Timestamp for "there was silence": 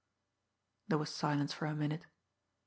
0.87-1.53